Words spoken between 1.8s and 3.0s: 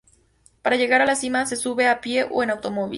a pie o en automóvil.